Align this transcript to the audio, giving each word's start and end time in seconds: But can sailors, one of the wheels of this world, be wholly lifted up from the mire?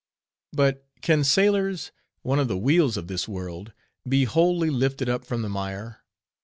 But 0.51 0.83
can 1.03 1.23
sailors, 1.23 1.91
one 2.23 2.39
of 2.39 2.47
the 2.47 2.57
wheels 2.57 2.97
of 2.97 3.05
this 3.07 3.27
world, 3.27 3.71
be 4.09 4.23
wholly 4.23 4.71
lifted 4.71 5.07
up 5.09 5.25
from 5.25 5.43
the 5.43 5.47
mire? 5.49 5.99